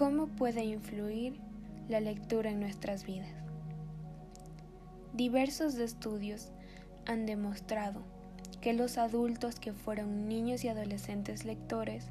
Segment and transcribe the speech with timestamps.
[0.00, 1.38] ¿Cómo puede influir
[1.90, 3.28] la lectura en nuestras vidas?
[5.12, 6.52] Diversos estudios
[7.04, 8.00] han demostrado
[8.62, 12.06] que los adultos que fueron niños y adolescentes lectores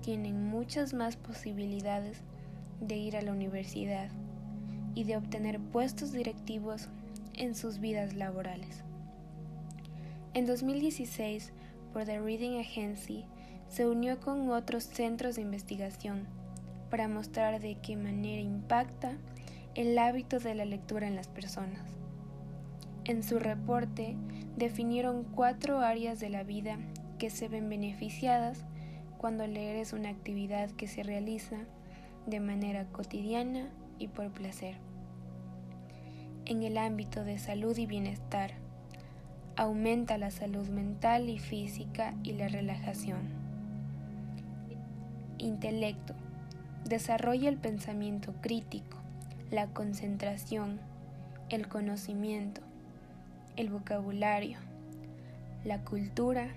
[0.00, 2.16] tienen muchas más posibilidades
[2.80, 4.08] de ir a la universidad
[4.94, 6.88] y de obtener puestos directivos
[7.34, 8.84] en sus vidas laborales.
[10.32, 11.52] En 2016,
[11.92, 13.26] por The Reading Agency,
[13.68, 16.26] se unió con otros centros de investigación
[16.92, 19.12] para mostrar de qué manera impacta
[19.74, 21.80] el hábito de la lectura en las personas.
[23.06, 24.14] En su reporte
[24.58, 26.76] definieron cuatro áreas de la vida
[27.18, 28.66] que se ven beneficiadas
[29.16, 31.56] cuando leer es una actividad que se realiza
[32.26, 34.76] de manera cotidiana y por placer.
[36.44, 38.50] En el ámbito de salud y bienestar,
[39.56, 43.30] aumenta la salud mental y física y la relajación.
[45.38, 46.14] Intelecto,
[46.84, 48.98] desarrolla el pensamiento crítico,
[49.50, 50.80] la concentración,
[51.48, 52.62] el conocimiento,
[53.56, 54.58] el vocabulario,
[55.64, 56.48] la cultura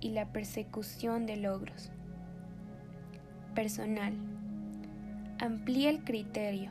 [0.00, 1.90] y la persecución de logros.
[3.54, 4.14] Personal.
[5.40, 6.70] Amplía el criterio,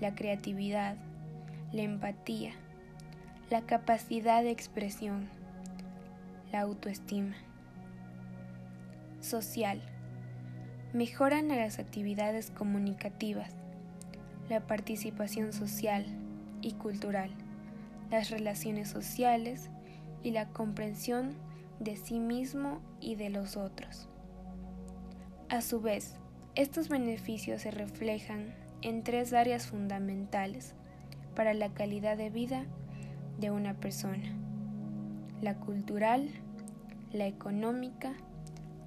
[0.00, 0.96] la creatividad,
[1.72, 2.52] la empatía,
[3.50, 5.28] la capacidad de expresión,
[6.52, 7.36] la autoestima.
[9.20, 9.80] Social.
[10.92, 13.50] Mejoran las actividades comunicativas,
[14.48, 16.06] la participación social
[16.60, 17.30] y cultural
[18.12, 19.70] las relaciones sociales
[20.22, 21.32] y la comprensión
[21.80, 24.08] de sí mismo y de los otros.
[25.48, 26.16] A su vez,
[26.54, 30.74] estos beneficios se reflejan en tres áreas fundamentales
[31.34, 32.66] para la calidad de vida
[33.40, 34.36] de una persona,
[35.40, 36.28] la cultural,
[37.12, 38.12] la económica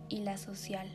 [0.08, 0.88] y la social.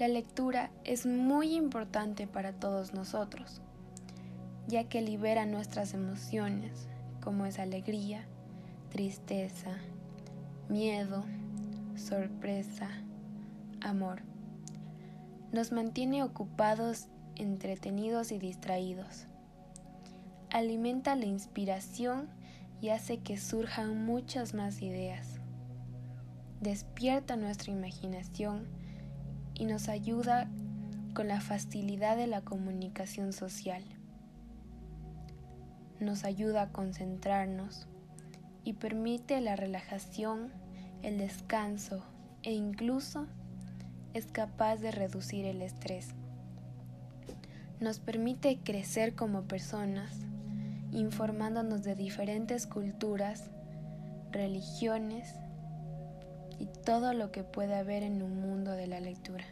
[0.00, 3.62] La lectura es muy importante para todos nosotros
[4.70, 6.86] ya que libera nuestras emociones,
[7.20, 8.24] como es alegría,
[8.90, 9.72] tristeza,
[10.68, 11.24] miedo,
[11.96, 12.88] sorpresa,
[13.80, 14.22] amor.
[15.52, 19.26] Nos mantiene ocupados, entretenidos y distraídos.
[20.50, 22.28] Alimenta la inspiración
[22.80, 25.40] y hace que surjan muchas más ideas.
[26.60, 28.79] Despierta nuestra imaginación
[29.60, 30.48] y nos ayuda
[31.14, 33.84] con la facilidad de la comunicación social
[36.00, 37.86] nos ayuda a concentrarnos
[38.64, 40.50] y permite la relajación,
[41.02, 42.02] el descanso
[42.42, 43.26] e incluso
[44.14, 46.08] es capaz de reducir el estrés.
[47.80, 50.16] Nos permite crecer como personas,
[50.90, 53.50] informándonos de diferentes culturas,
[54.32, 55.34] religiones
[56.90, 59.44] todo lo que puede haber en un mundo de la lectura.